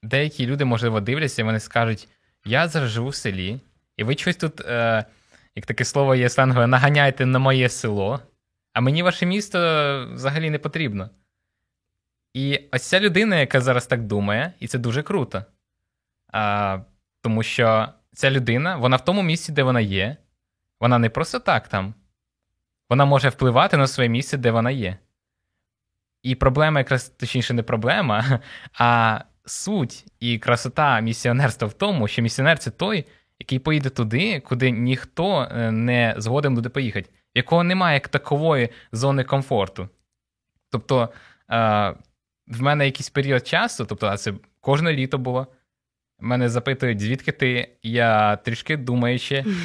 [0.06, 2.08] Деякі люди, можливо, дивляться, і вони скажуть:
[2.46, 3.60] я зараз живу в селі,
[3.98, 5.06] і ви щось тут, е,
[5.56, 8.20] як таке слово є сленгове, наганяєте на моє село,
[8.74, 9.60] а мені ваше місто
[10.14, 11.10] взагалі не потрібно.
[12.34, 15.46] І ось ця людина, яка зараз так думає, і це дуже круто.
[16.32, 16.80] А,
[17.22, 20.18] Тому що ця людина, вона в тому місці, де вона є,
[20.80, 21.94] вона не просто так там.
[22.90, 24.98] Вона може впливати на своє місце, де вона є.
[26.24, 28.40] І проблема, якраз точніше, не проблема,
[28.74, 33.06] а суть і красота місіонерства в тому, що місіонер це той,
[33.40, 39.24] який поїде туди, куди ніхто е, не згоден буде поїхати, якого немає як такової зони
[39.24, 39.90] комфорту.
[40.72, 41.10] Тобто
[41.52, 41.94] е,
[42.48, 45.48] в мене якийсь період часу, тобто, це кожне літо було.
[46.20, 47.70] Мене запитують, звідки ти?
[47.84, 49.46] Я трішки думаючи.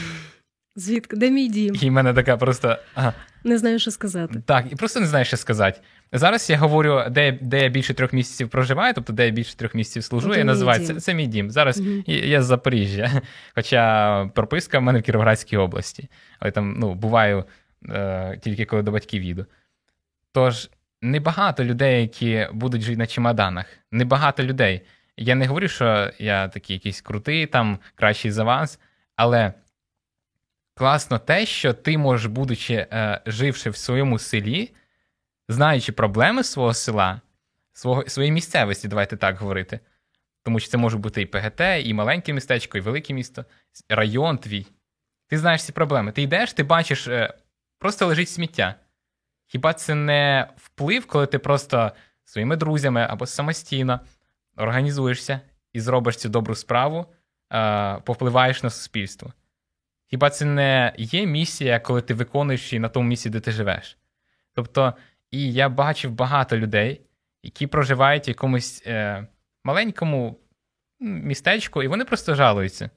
[0.81, 1.17] Звідки?
[1.17, 1.77] Де мій дім?
[1.81, 2.77] І в мене така просто.
[2.95, 3.15] Ага.
[3.45, 4.43] Не знаю, що сказати.
[4.47, 5.81] Так, і просто не знаю, що сказати.
[6.13, 9.75] Зараз я говорю, де де я більше трьох місяців проживаю, тобто де я більше трьох
[9.75, 11.51] місяців служу, я називаю це, це мій дім.
[11.51, 11.91] Зараз угу.
[12.07, 13.23] я, я з Запоріжжя.
[13.55, 16.09] Хоча прописка в мене в Кіровоградській області.
[16.39, 17.45] Але там ну, буваю
[17.89, 19.47] е, тільки коли до батьків їду.
[20.33, 20.71] Тож,
[21.03, 23.67] небагато людей, які будуть жити на чемоданах.
[23.93, 24.81] Небагато людей.
[25.17, 28.81] Я не говорю, що я такий якийсь крутий, там кращий за вас,
[29.17, 29.53] але
[30.81, 34.75] класно те, що ти можеш, будучи е, живши в своєму селі,
[35.49, 37.21] знаючи проблеми свого села,
[37.73, 39.81] свого, своєї місцевості, давайте так говорити.
[40.43, 43.45] Тому що це може бути і ПГТ, і маленьке містечко, і велике місто,
[43.89, 44.67] район твій.
[45.29, 46.13] Ти знаєш ці проблеми.
[46.13, 47.35] Ти йдеш, ти бачиш, е,
[47.79, 48.75] просто лежить сміття.
[49.47, 51.93] Хіба це не вплив, коли ти просто
[52.25, 54.01] своїми друзями або самостійно
[54.57, 55.41] організуєшся
[55.73, 57.07] і зробиш цю добру справу,
[57.53, 59.33] е, повпливаєш на суспільство?
[60.11, 63.99] Хіба це не є місія, коли ти виконуєш її на тому місці, де ти живеш?
[64.55, 64.95] Тобто,
[65.31, 67.01] і я бачив багато людей,
[67.43, 69.27] які проживають в якомусь е,
[69.65, 70.39] маленькому
[71.01, 72.91] містечку, і вони просто жалуються.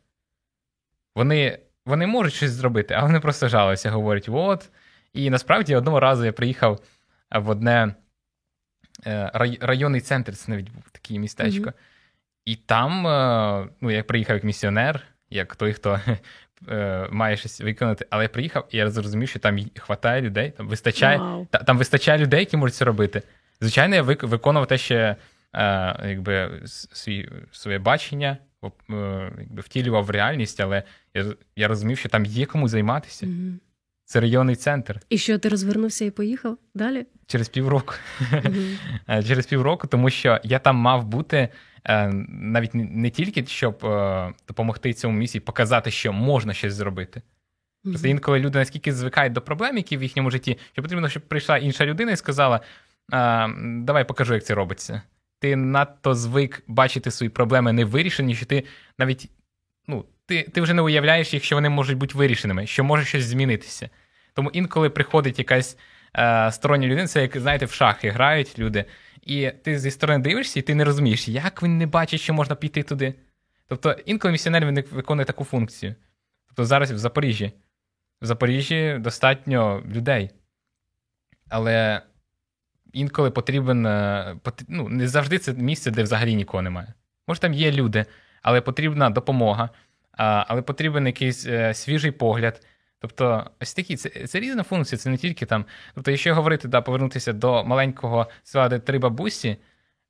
[1.16, 4.70] Вони вони можуть щось зробити, а вони просто жалуються, говорять: от.
[5.14, 6.80] І насправді одного разу я приїхав
[7.32, 7.96] в одне
[9.06, 11.70] е, районний центр, це навіть був таке містечко.
[11.70, 11.74] Mm-hmm.
[12.46, 16.00] І там, е, ну, я приїхав як місіонер, як той, хто
[16.70, 20.68] е, має щось виконати, але я приїхав, і я зрозумів, що там хватає людей, там
[20.68, 21.48] вистачає wow.
[21.50, 23.22] та, там вистачає людей, які можуть це робити.
[23.62, 25.16] Звичайно, я виконував те, що е,
[26.04, 28.70] якби, свій, своє бачення е,
[29.40, 33.26] якби, втілював в реальність, але я я розумів, що там є кому займатися.
[33.26, 33.54] Mm-hmm.
[34.06, 35.00] Це районний центр.
[35.10, 37.06] І що ти розвернувся і поїхав далі?
[37.28, 37.94] Через півроку.
[38.32, 39.28] Mm-hmm.
[39.28, 41.50] Через півроку, тому що я там мав бути
[42.30, 47.22] навіть не тільки щоб е, допомогти цьому місії, показати, що можна щось зробити.
[47.84, 51.58] Просто інколи люди наскільки звикають до проблем, які в їхньому житті, що потрібно, щоб прийшла
[51.58, 52.60] інша людина і сказала:
[53.60, 55.02] давай покажу, як це робиться.
[55.40, 58.64] Ти надто звик бачити свої проблеми не вирішені, що ти
[58.98, 59.30] навіть
[59.88, 63.26] ну, ти ти вже не уявляєш їх, що вони можуть бути вирішеними, що може щось
[63.26, 63.90] змінитися.
[64.34, 65.78] Тому інколи приходить якась
[66.18, 68.86] е, стороння людина, це як знаєте, в шахи грають люди.
[69.22, 72.56] І ти зі сторони дивишся, і ти не розумієш, як він не бачить, що можна
[72.56, 73.14] піти туди.
[73.68, 75.96] Тобто інколи місіонер виконує таку функцію.
[76.48, 77.52] Тобто зараз в Запоріжжі.
[78.22, 80.30] В Запоріжжі достатньо людей.
[81.50, 82.02] Але
[82.94, 83.86] інколи потрібен.
[83.86, 84.36] Е,
[84.68, 86.94] ну, не завжди це місце, де взагалі нікого немає.
[87.28, 88.06] Може, там є люди,
[88.42, 89.70] але потрібна допомога,
[90.18, 92.66] але потрібен якийсь е, свіжий погляд.
[93.04, 95.66] Тобто, ось такі це це різна функція, це не тільки там.
[95.96, 99.58] Тобто, якщо говорити, да, повернутися до маленького села, де три бабусі,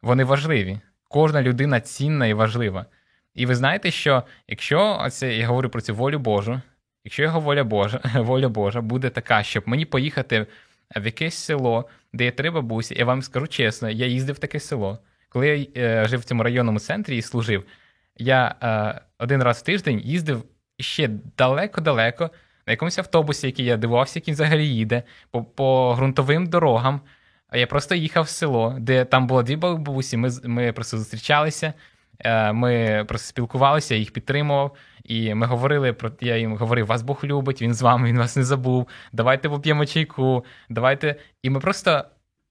[0.02, 0.80] вони важливі.
[1.10, 2.86] Кожна людина цінна і важлива.
[3.34, 6.62] І ви знаєте, що якщо оце, я говорю про цю волю Божу,
[7.04, 10.46] якщо його воля Божа, воля Божа буде така, щоб мені поїхати
[10.96, 14.60] в якесь село, де є три бабусі, я вам скажу чесно, я їздив в таке
[14.60, 15.00] село.
[15.30, 17.64] Коли я е, жив в цьому районному центрі і служив,
[18.18, 20.44] я е, один раз в тиждень їздив
[20.80, 22.30] ще далеко-далеко
[22.68, 27.02] на якомусь автобусі, який я дивувався, який взагалі їде, по, по ґрунтовим дорогам.
[27.48, 30.18] А я просто їхав в село, де там було дві бабусі.
[30.18, 31.74] Ми ми просто зустрічалися,
[32.20, 34.76] е, ми просто спілкувалися, я їх підтримував.
[35.04, 38.36] І ми говорили про я їм говорив, вас Бог любить, він з вами, він вас
[38.36, 38.88] не забув.
[39.12, 41.16] Давайте поп'ємо чайку, давайте.
[41.44, 42.04] І ми просто.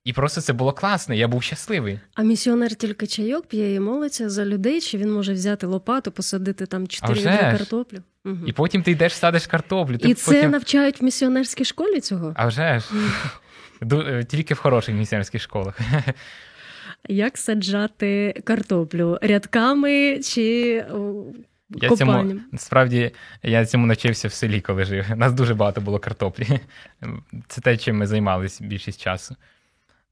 [0.04, 2.00] І просто це було класно, я був щасливий.
[2.14, 6.66] А місіонер тільки чайок п'є і молиться за людей, чи він може взяти лопату, посадити
[6.66, 7.98] там чотири картоплю?
[8.24, 8.38] Угу.
[8.46, 9.98] І потім ти йдеш садиш картоплю.
[9.98, 12.32] Ти І це навчають в місіонерській школі цього?
[12.36, 12.86] А вже ж.
[13.92, 15.78] Е, тільки в хороших місіонерських школах.
[17.08, 19.18] Як саджати картоплю?
[19.22, 20.84] Рядками чи
[21.70, 23.10] я цьому, Насправді
[23.42, 25.04] я цьому навчився в селі, коли жив.
[25.16, 26.60] Нас дуже багато було картоплі.
[27.48, 29.36] Це те, чим ми займалися більшість часу.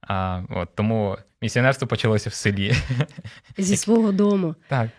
[0.02, 2.72] А, от, Тому місіонерство почалося в селі.
[3.58, 4.54] Зі свого дому.
[4.68, 4.90] Так.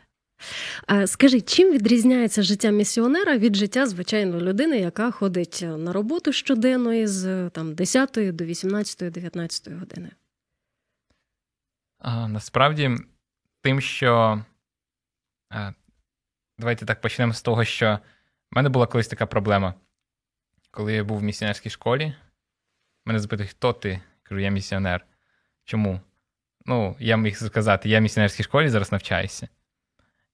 [1.06, 7.24] Скажи, чим відрізняється життя місіонера від життя звичайної людини, яка ходить на роботу щоденно із
[7.52, 10.12] там, 10 до 18, 19 години?
[12.00, 12.92] А, Насправді,
[13.62, 14.44] тим, що.
[15.50, 15.72] А,
[16.58, 18.00] давайте так почнемо з того, що
[18.52, 19.74] в мене була колись така проблема.
[20.72, 22.14] Коли я був в місіонерській школі,
[23.06, 24.02] мене запитують, хто ти?
[24.32, 25.06] Кажу, я місіонер.
[25.64, 26.00] Чому?
[26.66, 29.48] Ну, я міг сказати, я в місіонерській школі зараз навчаюся.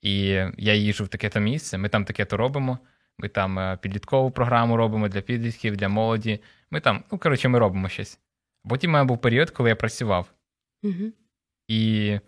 [0.01, 0.19] І
[0.57, 2.79] я їжу в таке-то місце, ми там таке-то робимо.
[3.17, 6.39] Ми там е, підліткову програму робимо для підлітків, для молоді.
[6.71, 8.19] Ми там, ну, коротше, ми робимо щось.
[8.69, 10.33] Потім у мене був період, коли я працював.
[10.83, 11.11] Угу.
[11.67, 12.19] І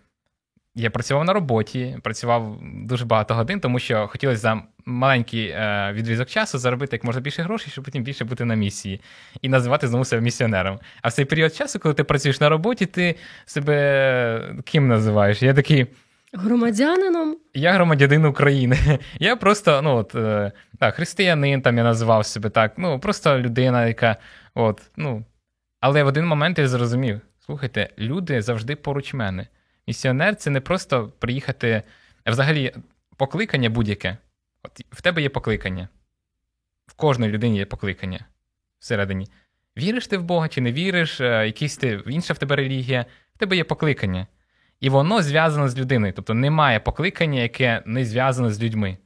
[0.74, 6.28] я працював на роботі, працював дуже багато годин, тому що хотілося за маленький е, відрізок
[6.28, 9.00] часу заробити як можна більше грошей, щоб потім більше бути на місії
[9.42, 10.78] і називати знову себе місіонером.
[11.02, 13.14] А в цей період часу, коли ти працюєш на роботі, ти
[13.46, 15.42] себе ким називаєш?
[15.42, 15.86] Я такий.
[16.32, 17.36] Громадянином?
[17.54, 18.98] Я громадянин України.
[19.18, 22.72] Я просто, ну от, е, так, християнин, там я називав себе так.
[22.76, 24.16] Ну, просто людина, яка.
[24.54, 25.24] от, ну.
[25.80, 29.46] Але в один момент я зрозумів: слухайте, люди завжди поруч мене.
[29.86, 31.82] Місіонер це не просто приїхати.
[32.26, 32.72] Взагалі,
[33.16, 34.16] покликання будь-яке.
[34.62, 35.88] От В тебе є покликання.
[36.86, 38.24] В кожної людині є покликання
[38.78, 39.26] всередині.
[39.78, 43.38] Віриш ти в Бога чи не віриш, е, якийсь ти інша в тебе релігія, в
[43.38, 44.26] тебе є покликання.
[44.80, 46.12] І воно зв'язане з людиною.
[46.12, 48.98] Тобто немає покликання, яке не зв'язане з людьми.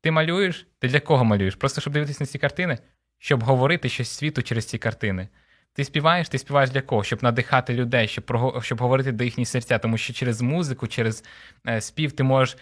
[0.00, 0.66] Ти малюєш?
[0.78, 1.54] Ти для кого малюєш?
[1.54, 2.78] Просто щоб дивитися на ці картини,
[3.18, 5.28] щоб говорити щось світу через ці картини.
[5.72, 7.04] Ти співаєш, ти співаєш для кого?
[7.04, 11.24] Щоб надихати людей, щоб щоб говорити до їхні серця, тому що через музику, через
[11.68, 12.56] е, спів ти можеш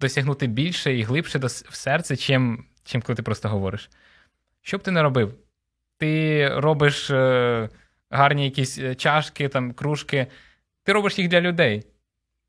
[0.00, 3.90] досягнути більше і глибше в серце, чим, чим коли ти просто говориш.
[4.62, 5.34] Що б ти не робив?
[5.98, 7.68] Ти робиш е,
[8.10, 10.26] гарні якісь е, чашки, там, кружки,
[10.82, 11.84] ти робиш їх для людей.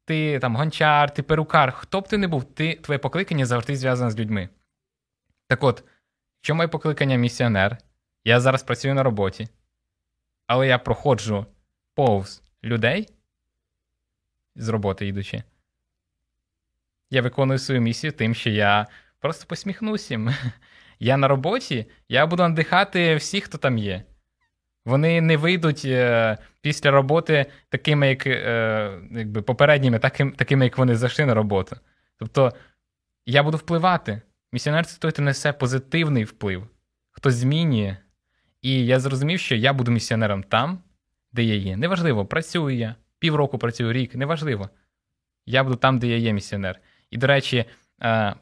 [0.05, 4.11] Ти там гончар, ти перукар, хто б ти не був, ти, твоє покликання завжди зв'язане
[4.11, 4.49] з людьми.
[5.47, 5.83] Так от,
[6.41, 7.77] що моє покликання місіонер?
[8.23, 9.47] Я зараз працюю на роботі
[10.49, 11.45] але я проходжу
[11.93, 13.09] повз людей
[14.55, 15.43] з роботи йдучи.
[17.09, 18.87] Я виконую свою місію тим, що я
[19.19, 20.29] просто посміхнусь їм.
[21.01, 24.03] Я на роботі, я буду надихати всіх, хто там є.
[24.85, 30.95] Вони не вийдуть е, після роботи такими, як е, якби попередніми, таким, такими, як вони
[30.95, 31.77] зайшли на роботу.
[32.17, 32.53] Тобто
[33.25, 34.21] я буду впливати.
[34.51, 36.67] Місіонер той, несе позитивний вплив,
[37.11, 37.97] хто змінює.
[38.61, 40.79] І я зрозумів, що я буду місіонером там,
[41.31, 41.77] де я є.
[41.77, 44.69] Неважливо, працюю я, півроку працюю рік, неважливо.
[45.45, 46.79] Я буду там, де я є місіонер.
[47.11, 47.65] І, до речі,
[48.01, 48.35] е,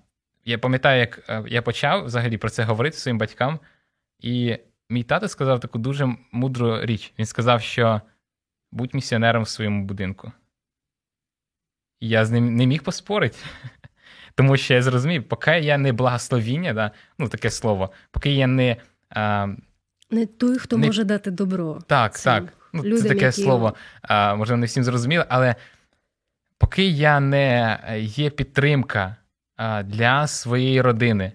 [0.46, 3.60] я пам'ятаю, як е, я почав взагалі про це говорити своїм батькам,
[4.20, 4.58] і
[4.90, 7.14] мій тато сказав таку дуже мудру річ.
[7.20, 8.02] Він сказав, що
[8.72, 10.32] будь місіонером в своєму будинку.
[12.00, 13.38] Я з ним не міг поспорити.
[14.36, 18.78] Тому що я зрозумів, поки я не благословіння, да, ну таке слово, поки я не
[19.10, 19.56] а, е,
[20.12, 20.88] не той, хто не...
[20.88, 21.80] може дати добро.
[21.88, 22.54] Так, Цим так.
[22.74, 23.42] Ну, людям, Це таке які...
[23.42, 25.56] слово, а, можливо, не всім зрозуміло, але
[26.58, 29.16] поки я не є підтримка
[29.56, 31.32] а, для своєї родини,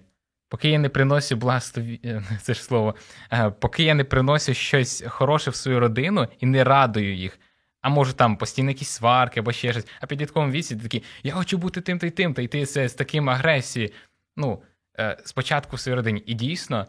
[0.49, 2.21] поки я не приносю благослові...
[2.41, 2.95] це ж слово,
[3.29, 7.39] а, поки я не приносю щось хороше в свою родину і не радую їх.
[7.81, 11.33] А може там постійно якісь сварки або ще щось, а підлітковому віці ти такий, я
[11.33, 13.91] хочу бути тим та й тим, та йти це з таким агресією.
[14.37, 14.61] Ну,
[14.99, 16.23] е, спочатку в своїй родині.
[16.25, 16.87] І дійсно,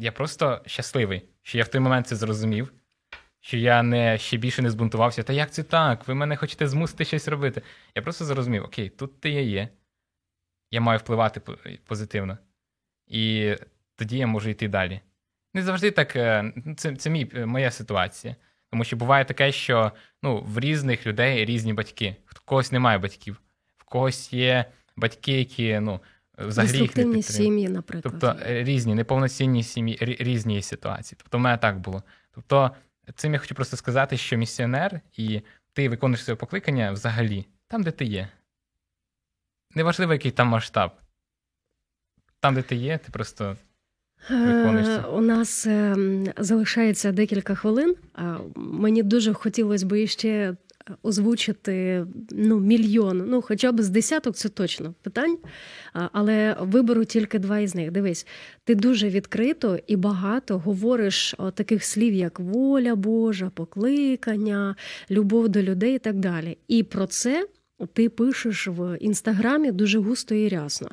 [0.00, 2.72] я просто щасливий, що я в той момент це зрозумів,
[3.40, 5.22] що я не ще більше не збунтувався.
[5.22, 6.08] Та як це так?
[6.08, 7.62] Ви мене хочете змусити щось робити?
[7.94, 9.68] Я просто зрозумів: окей, тут ти я є,
[10.70, 11.40] я маю впливати
[11.86, 12.38] позитивно.
[13.06, 13.54] І
[13.96, 15.00] тоді я можу йти далі.
[15.54, 18.36] Не завжди так, е, це це мій, е, моя ситуація.
[18.70, 22.16] Тому що буває таке, що ну, в різних людей різні батьки.
[22.26, 23.40] В когось немає батьків,
[23.78, 24.64] в когось є
[24.96, 26.00] батьки, які ну,
[26.40, 28.14] взагалі їх не сім'ї, наприклад.
[28.20, 31.18] Тобто е, різні, неповноцінні сім'ї, різні ситуації.
[31.22, 32.02] Тобто, в мене так було.
[32.34, 32.70] Тобто,
[33.14, 35.40] цим я хочу просто сказати, що місіонер і
[35.72, 38.28] ти виконуєш своє покликання взагалі там, де ти є.
[39.74, 40.90] Неважливо, який там масштаб.
[42.40, 43.56] Там, де ти є, ти просто
[44.30, 45.96] Е, у нас е,
[46.38, 47.96] залишається декілька хвилин.
[48.54, 50.56] Мені дуже хотілося б ще
[51.02, 55.38] озвучити ну, мільйон, ну хоча б з десяток, це точно питань.
[55.92, 57.90] Але виберу тільки два із них.
[57.90, 58.26] Дивись,
[58.64, 64.76] ти дуже відкрито і багато говориш таких слів, як воля Божа, покликання,
[65.10, 66.58] любов до людей і так далі.
[66.68, 67.46] І про це
[67.86, 70.88] ти пишеш в інстаграмі дуже густо і рясно.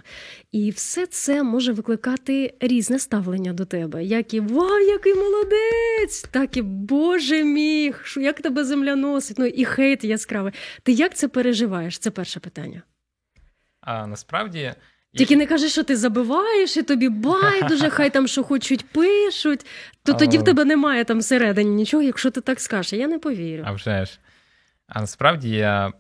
[0.51, 6.25] І все це може викликати різне ставлення до тебе, як і Вау, який молодець!
[6.31, 10.53] Так і Боже мій, як тебе земля носить, ну і хейт яскравий.
[10.83, 11.97] Ти як це переживаєш?
[11.99, 12.81] Це перше питання.
[13.81, 14.73] А насправді.
[15.13, 19.65] Тільки не кажи, що ти забиваєш, і тобі байдуже, хай там що хочуть пишуть,
[20.03, 22.93] то тоді в тебе немає там всередині нічого, якщо ти так скажеш.
[22.93, 23.63] Я не повірю.
[23.65, 24.19] А вже ж.
[24.87, 25.93] А насправді я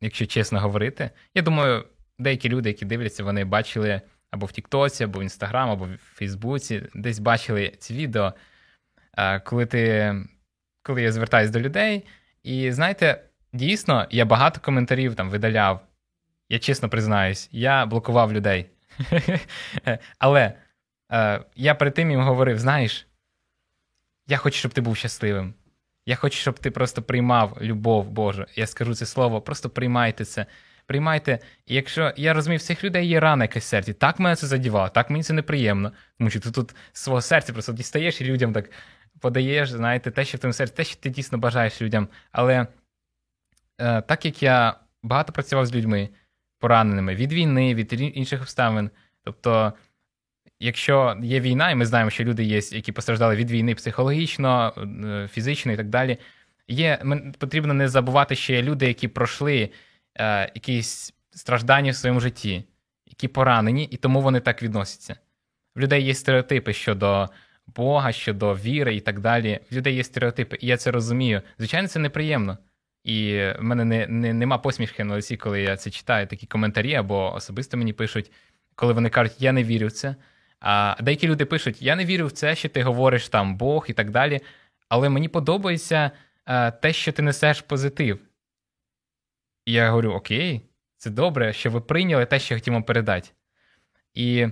[0.00, 1.10] якщо чесно говорити.
[1.34, 1.84] Я думаю,
[2.18, 6.82] деякі люди, які дивляться, вони бачили або в Тіктоці, або в Інстаграм, або в Фейсбуці,
[6.94, 8.34] десь бачили ці відео,
[9.44, 10.14] коли ти,
[10.82, 12.06] коли я звертаюся до людей.
[12.42, 15.80] І знаєте, дійсно, я багато коментарів там видаляв.
[16.48, 18.70] Я чесно признаюсь, я блокував людей.
[20.18, 20.52] Але
[21.12, 23.06] е, я перед тим їм говорив: знаєш,
[24.26, 25.54] я хочу, щоб ти був щасливим.
[26.08, 28.46] Я хочу, щоб ти просто приймав любов Божу.
[28.56, 30.46] Я скажу це слово, просто приймайте це.
[30.86, 34.88] Приймайте, і якщо я розумію, всіх людей є рана якась серці, так мене це задівало,
[34.88, 35.92] так мені це неприємно.
[36.18, 38.70] Тому що ти тут свого серця просто дістаєш і людям так
[39.20, 42.08] подаєш, знаєте, те, що в твоєму серці, те, що ти дійсно бажаєш людям.
[42.32, 42.66] Але
[43.78, 46.08] е, так як я багато працював з людьми
[46.58, 48.90] пораненими від війни, від інших обставин,
[49.24, 49.72] тобто
[50.60, 54.72] якщо є війна, і ми знаємо, що люди є, які постраждали від війни психологічно,
[55.04, 56.18] е, фізично і так далі.
[56.68, 57.02] Є,
[57.38, 59.70] Потрібно не забувати, що є люди, які пройшли
[60.14, 62.64] е, якісь страждання в своєму житті,
[63.06, 65.16] які поранені, і тому вони так відносяться.
[65.74, 67.28] В людей є стереотипи щодо
[67.66, 69.60] Бога, щодо віри і так далі.
[69.70, 71.42] В людей є стереотипи, і я це розумію.
[71.58, 72.58] Звичайно, це неприємно.
[73.04, 76.94] І в мене не, не, нема посмішки на лиці, коли я це читаю, такі коментарі
[76.94, 78.30] або особисто мені пишуть,
[78.74, 80.16] коли вони кажуть, я не вірю в це.
[80.60, 83.92] А деякі люди пишуть: я не вірю в це, що ти говориш там Бог і
[83.92, 84.40] так далі.
[84.88, 86.10] Але мені подобається
[86.44, 88.20] а, те, що ти несеш позитив.
[89.66, 90.60] І я говорю: Окей,
[90.96, 93.28] це добре, що ви прийняли те, що хотімо передати.
[94.14, 94.46] І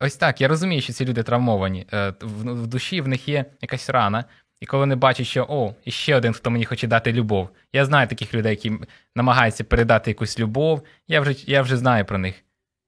[0.00, 1.86] ось так, я розумію, що ці люди травмовані.
[1.92, 4.24] Е, в душі в них є якась рана.
[4.60, 7.50] І коли вони бачать, що о, іще один, хто мені хоче дати любов.
[7.72, 8.72] Я знаю таких людей, які
[9.16, 10.82] намагаються передати якусь любов.
[11.08, 12.34] Я вже я вже знаю про них.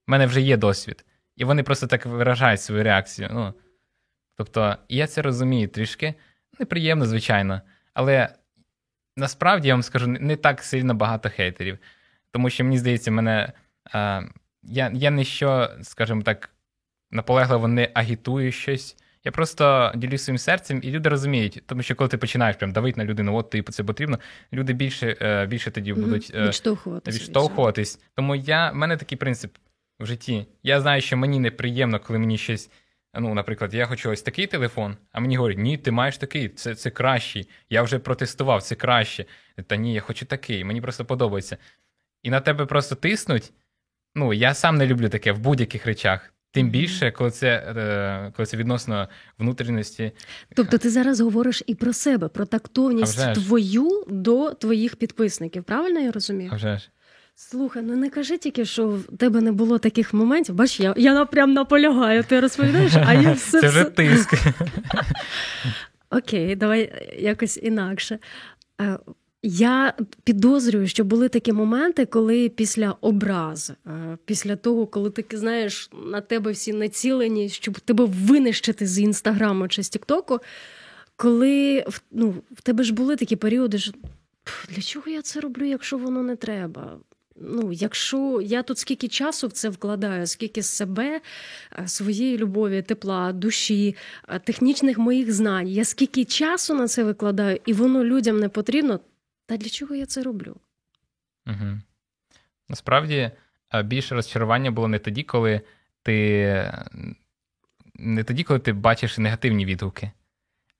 [0.07, 1.05] У мене вже є досвід.
[1.35, 3.29] І вони просто так виражають свою реакцію.
[3.31, 3.53] Ну,
[4.37, 6.13] Тобто, я це розумію трішки.
[6.59, 7.61] Неприємно, звичайно.
[7.93, 8.29] Але
[9.17, 11.77] насправді я вам скажу, не так сильно багато хейтерів.
[12.31, 13.53] Тому що, мені здається, мене.
[13.91, 14.21] А,
[14.63, 16.49] я я не що, скажімо так,
[17.11, 18.97] наполегливо не агітую щось.
[19.23, 22.97] Я просто ділюсь своїм серцем, і люди розуміють, тому що коли ти починаєш прям давити
[22.97, 24.19] на людину, от типу це потрібно,
[24.53, 27.15] люди більше е, більше тоді будуть е, відштовхуватись.
[27.15, 27.99] відштовхуватись.
[28.15, 29.57] Тому я, в мене такий принцип
[30.01, 30.45] в житті.
[30.63, 32.69] Я знаю, що мені неприємно, коли мені щось.
[33.19, 36.75] Ну, наприклад, я хочу ось такий телефон, а мені говорять, ні, ти маєш такий, це
[36.75, 37.49] це кращий.
[37.69, 39.25] Я вже протестував, це краще.
[39.67, 41.57] Та ні, я хочу такий, мені просто подобається.
[42.23, 43.53] І на тебе просто тиснуть.
[44.15, 46.33] Ну, я сам не люблю таке в будь-яких речах.
[46.53, 50.11] Тим більше, коли це е, коли це відносно внутрішності.
[50.55, 55.63] Тобто ти зараз говориш і про себе, про тактовність твою до твоїх підписників.
[55.63, 56.49] Правильно я розумію?
[56.53, 56.89] А вже ж.
[57.35, 60.55] Слухай, ну не кажи тільки, що в тебе не було таких моментів.
[60.55, 63.61] Бач, я я прям наполягаю, ти розповідаєш, а я все.
[63.61, 64.33] Це вже тиск.
[66.09, 68.19] Окей, давай якось інакше.
[68.81, 68.99] Е,
[69.43, 69.93] я
[70.23, 76.21] підозрюю, що були такі моменти, коли після образ, е, після того, коли ти знаєш, на
[76.21, 80.39] тебе всі націлені, щоб тебе винищити з інстаграму чи з Тіктоку,
[81.15, 83.91] коли ну, в тебе ж були такі періоди, що
[84.69, 86.99] для чого я це роблю, якщо воно не треба?
[87.43, 91.21] Ну, якщо я тут скільки часу в це вкладаю, скільки себе,
[91.79, 93.95] е, своєї любові, тепла, душі,
[94.27, 98.99] е, технічних моїх знань, я скільки часу на це викладаю, і воно людям не потрібно,
[99.45, 100.55] та для чого я це роблю?
[101.47, 101.79] Угу.
[102.69, 103.31] Насправді
[103.83, 105.61] більше розчарування було не тоді, коли
[106.03, 106.73] ти
[107.95, 110.11] не тоді, коли ти бачиш негативні відгуки,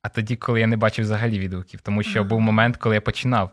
[0.01, 1.81] а тоді, коли я не бачив взагалі відгуків.
[1.81, 2.29] Тому що ага.
[2.29, 3.51] був момент, коли я починав.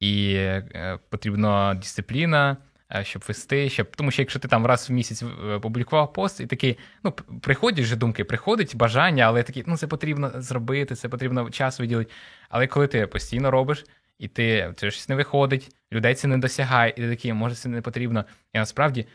[0.00, 2.56] І е, потрібна дисципліна,
[2.94, 3.96] е, щоб вести, щоб.
[3.96, 7.84] Тому що якщо ти там раз в місяць е, публікував пост, і такий, ну, приходять
[7.84, 12.12] же думки, приходить бажання, але такі, ну, це потрібно зробити, це потрібно час виділити.
[12.48, 13.84] Але коли ти постійно робиш,
[14.18, 17.68] і ти це щось не виходить, людей це не досягає, і ти такий, може, це
[17.68, 18.24] не потрібно.
[18.52, 19.06] І насправді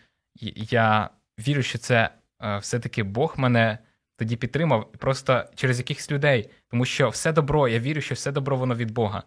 [0.56, 1.10] я
[1.48, 2.10] вірю, що це
[2.60, 3.78] все-таки Бог мене
[4.16, 8.58] тоді підтримав просто через якихось людей, тому що все добро, я вірю, що все добро
[8.58, 9.24] воно від Бога.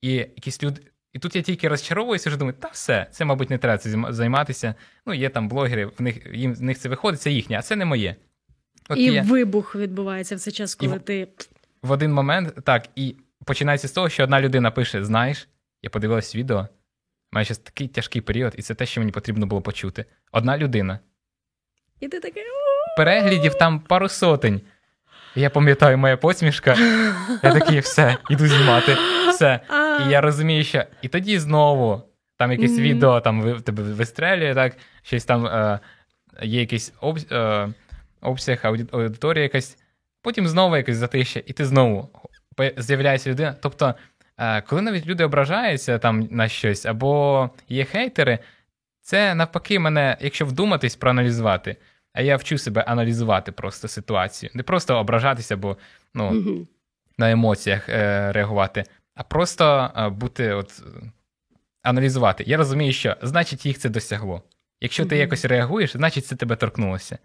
[0.00, 0.82] І якісь люди.
[1.12, 4.74] І тут я тільки розчаровуюся, що думаю, та все, це, мабуть, не треба цим займатися.
[5.06, 7.76] Ну, є там блогери, в них їм в них це виходить, це їхнє, а це
[7.76, 8.16] не моє.
[8.88, 9.22] От І я...
[9.22, 11.28] вибух відбувається в цей час, коли і ти.
[11.82, 15.48] В один момент, так, і починається з того, що одна людина пише: Знаєш,
[15.82, 16.68] я подивилась відео,
[17.32, 20.04] має зараз такий тяжкий період, і це те, що мені потрібно було почути.
[20.32, 20.98] Одна людина.
[22.00, 22.42] І ти такий.
[22.96, 24.60] Переглядів там пару сотень.
[25.34, 26.76] Я пам'ятаю, моя посмішка.
[27.42, 28.96] Я такий, все, іду знімати.
[29.40, 29.60] Все.
[30.06, 32.02] І я розумію, що і тоді знову
[32.36, 32.82] там якесь mm-hmm.
[32.82, 35.80] відео там тебе вистрелює, так, щось там е,
[36.42, 37.68] є якийсь об, е,
[38.20, 38.60] обсяг,
[38.92, 39.78] аудиторія якась,
[40.22, 42.08] потім знову якась затища, і ти знову
[42.76, 43.54] з'являється людина.
[43.62, 43.94] Тобто,
[44.38, 48.38] е, коли навіть люди ображаються там на щось, або є хейтери,
[49.02, 51.76] це навпаки мене, якщо вдуматись, проаналізувати.
[52.12, 54.50] А я вчу себе аналізувати просто ситуацію.
[54.54, 55.76] Не просто ображатися, бо
[56.14, 56.66] ну, mm-hmm.
[57.18, 58.84] на емоціях е, реагувати,
[59.14, 60.82] а просто е, бути, от,
[61.82, 62.44] аналізувати.
[62.46, 64.42] Я розумію, що значить їх це досягло.
[64.80, 65.08] Якщо mm-hmm.
[65.08, 67.18] ти якось реагуєш, значить це тебе торкнулося.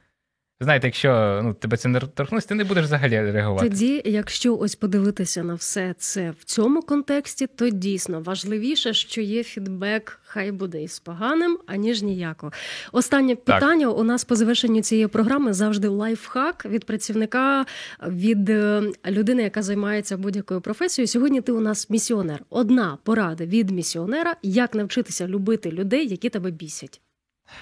[0.59, 3.69] Знаєте, якщо ну, тебе це не торкнусь, ти не будеш взагалі реагувати.
[3.69, 9.43] Тоді, якщо ось подивитися на все це в цьому контексті, то дійсно важливіше, що є
[9.43, 12.51] фідбек, хай буде із поганим, аніж ніяко.
[12.91, 17.65] Останнє питання у нас по завершенню цієї програми завжди лайфхак від працівника,
[18.07, 21.07] від е, людини, яка займається будь-якою професією.
[21.07, 22.43] Сьогодні ти у нас місіонер.
[22.49, 27.01] Одна порада від місіонера, як навчитися любити людей, які тебе бісять.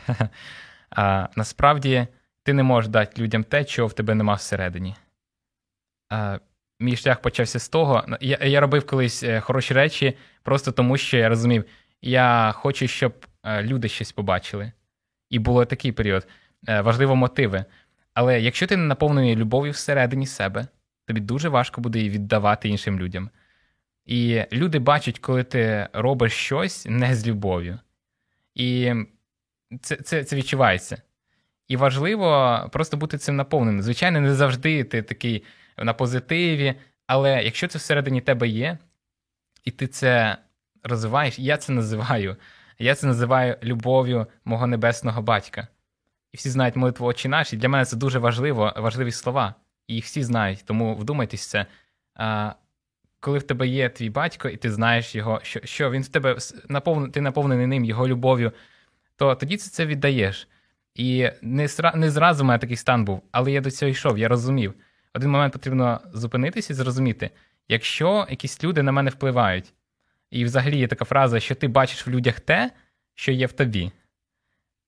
[0.96, 2.08] А, Насправді
[2.44, 4.96] ти не можеш дати людям те, чого в тебе нема всередині.
[6.10, 6.40] А,
[6.80, 8.04] Мій шлях почався з того.
[8.08, 11.66] Ну, я я робив колись е, хороші речі, просто тому що я розумів,
[12.02, 14.72] я хочу, щоб е, люди щось побачили.
[15.30, 16.28] І було такий період.
[16.68, 17.66] Е, важливо мотиви.
[18.14, 20.68] Але якщо ти не наповнений любов'ю всередині себе,
[21.06, 23.30] тобі дуже важко буде її віддавати іншим людям.
[24.06, 27.80] І люди бачать, коли ти робиш щось не з любов'ю.
[28.56, 28.94] І
[29.82, 31.02] це, це, це відчувається.
[31.68, 33.82] І важливо просто бути цим наповненим.
[33.82, 35.44] Звичайно, не завжди ти такий
[35.78, 36.76] на позитиві,
[37.08, 38.78] але якщо це всередині тебе є,
[39.66, 40.38] і ти це
[40.84, 42.38] розвиваєш, я це називаю.
[42.80, 45.68] Я це називаю любов'ю мого небесного батька.
[46.32, 47.58] І всі знають молитву очі наші.
[47.58, 49.56] Для мене це дуже важливо, важливі слова.
[49.88, 51.66] І їх всі знають, тому вдумайтесь це.
[53.20, 56.38] Коли в тебе є твій батько, і ти знаєш його, що що він в тебе
[56.70, 58.52] наповнений, ти наповнений ним, його любов'ю,
[59.16, 60.48] то тоді ти це віддаєш.
[60.96, 64.28] І не не зразу в мене такий стан був, але я до цього йшов, я
[64.28, 64.74] розумів.
[65.14, 67.30] Один момент потрібно зупинитися і зрозуміти,
[67.68, 69.74] якщо якісь люди на мене впливають,
[70.32, 72.72] і взагалі є така фраза, що ти бачиш в людях те,
[73.16, 73.92] що є в тобі.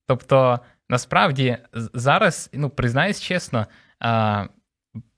[0.08, 3.68] Тобто, насправді, зараз, ну, признаюсь чесно,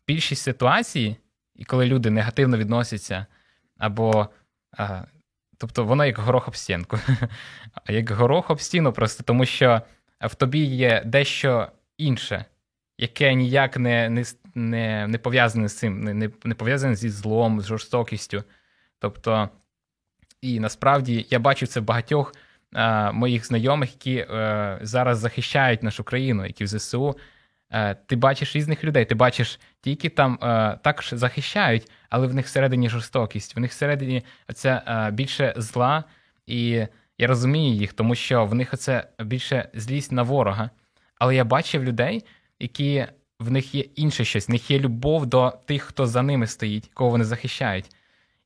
[0.07, 1.17] більшість ситуацій,
[1.55, 3.25] і коли люди негативно відносяться,
[3.77, 4.29] або
[5.57, 6.99] тобто воно як горох об стінку,
[7.87, 9.81] як горох об стіну, просто тому що
[10.21, 12.45] в тобі є дещо інше,
[12.97, 14.23] яке ніяк не не,
[14.55, 18.43] не, не пов'язане з цим, не, не пов'язане зі злом, з жорстокістю.
[18.99, 19.49] Тобто,
[20.41, 22.33] і насправді я бачу це в багатьох
[22.73, 27.15] а, моїх знайомих, які а, е, зараз захищають нашу країну, які в ЗСУ.
[27.69, 32.27] А, е, ти бачиш різних людей, ти бачиш ті, які там е, також захищають, але
[32.27, 34.81] в них всередині жорстокість, в них всередині це
[35.13, 36.03] більше зла
[36.47, 36.87] і
[37.17, 40.69] я розумію їх, тому що в них це більше злість на ворога.
[41.15, 42.25] Але я бачив людей,
[42.59, 43.07] які
[43.39, 46.89] в них є інше щось, в них є любов до тих, хто за ними стоїть,
[46.93, 47.95] кого вони захищають.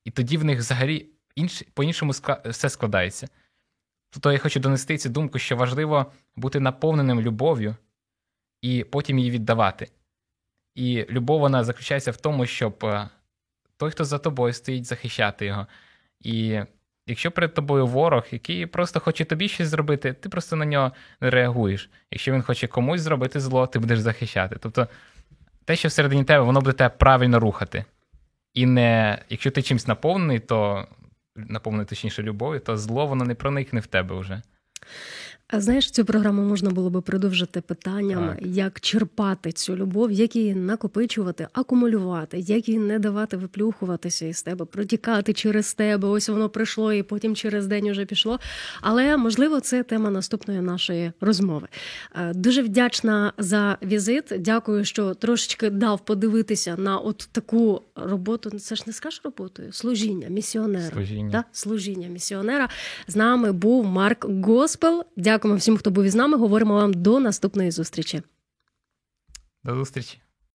[0.05, 2.11] І тоді в них взагалі інш, по-іншому
[2.45, 3.27] все складається.
[4.09, 7.75] Тобто я хочу донести цю думку, що важливо бути наповненим любов'ю
[8.61, 9.87] і потім її віддавати.
[10.75, 13.09] І любов вона заключається в тому, щоб е,
[13.77, 15.67] той, хто за тобою стоїть, захищати його.
[16.19, 16.59] І
[17.11, 20.91] Якщо перед тобою ворог, який просто хоче тобі щось зробити, ти просто на нього
[21.21, 21.89] не реагуєш.
[22.11, 24.55] Якщо він хоче комусь зробити зло, ти будеш захищати.
[24.59, 24.87] Тобто
[25.65, 27.85] те, що всередині тебе, воно буде тебе правильно рухати.
[28.53, 30.87] І не, якщо ти чимось наповнений, то
[31.35, 34.41] наповнений точніше любов'ю, то зло воно не проникне в тебе вже.
[35.51, 38.45] А знаєш, цю програму можна було би продовжити питанням, Так.
[38.45, 44.65] як черпати цю любов, як її накопичувати, акумулювати, як її не давати виплюхуватися із тебе,
[44.65, 46.07] протікати через тебе.
[46.07, 48.39] Ось воно прийшло, і потім через день уже пішло.
[48.81, 51.67] Але можливо, це тема наступної нашої розмови.
[52.15, 54.25] Е, Дуже вдячна за візит.
[54.39, 58.49] Дякую, що трошечки дав подивитися на от таку роботу.
[58.49, 60.91] Це ж не скажеш роботою, служіння, місіонера.
[60.93, 61.31] Служіння.
[61.31, 61.43] Да?
[61.51, 62.69] Служіння місіонера.
[63.07, 65.03] З нами був Марк Госпел.
[65.41, 66.37] Дякуємо всім, хто був із нами.
[66.37, 68.21] Говоримо вам до наступної зустрічі.
[69.63, 70.21] До зустрічі.